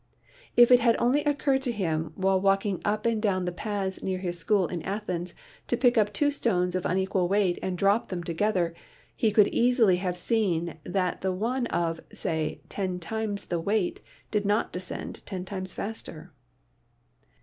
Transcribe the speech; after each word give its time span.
If 0.57 0.71
it 0.71 0.79
had 0.79 0.95
only 0.97 1.23
occurred 1.25 1.61
to 1.61 1.71
him, 1.71 2.11
while 2.15 2.41
walking 2.41 2.81
up 2.83 3.05
and 3.05 3.21
down 3.21 3.45
the 3.45 3.51
paths 3.51 4.01
near 4.01 4.17
his 4.17 4.35
school 4.35 4.65
in 4.65 4.81
Athens, 4.81 5.35
to 5.67 5.77
pick 5.77 5.95
up 5.95 6.11
two 6.11 6.31
stones 6.31 6.73
of 6.73 6.87
unequal 6.87 7.27
weight 7.27 7.59
and 7.61 7.77
drop 7.77 8.09
them 8.09 8.23
together, 8.23 8.73
he 9.15 9.31
could 9.31 9.47
easily 9.49 9.97
have 9.97 10.17
seen 10.17 10.79
that 10.83 11.21
the 11.21 11.31
one 11.31 11.67
of, 11.67 11.99
say, 12.11 12.61
ten 12.67 12.99
times 12.99 13.45
the 13.45 13.59
weight 13.59 14.01
did 14.31 14.43
not 14.43 14.73
descend 14.73 15.23
ten 15.27 15.45
times 15.45 15.71
faster. 15.71 16.33